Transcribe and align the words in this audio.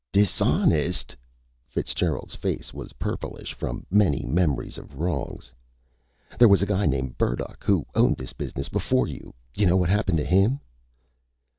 "Dishonest!" 0.11 1.15
Fitzgerald's 1.67 2.33
face 2.35 2.73
was 2.73 2.93
purplish, 2.93 3.53
from 3.53 3.85
many 3.91 4.25
memories 4.27 4.79
of 4.79 4.97
wrongs. 4.99 5.53
"There 6.39 6.47
was 6.47 6.63
a 6.63 6.65
guy 6.65 6.87
named 6.87 7.19
Burdock 7.19 7.63
who 7.63 7.85
owned 7.93 8.17
this 8.17 8.33
business 8.33 8.67
before 8.67 9.07
you. 9.07 9.35
Y'know 9.55 9.77
what 9.77 9.89
happened 9.91 10.17
to 10.17 10.25
him?" 10.25 10.59